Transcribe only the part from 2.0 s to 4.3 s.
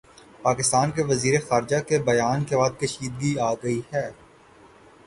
بیان کے بعد کشیدگی آگئی ہے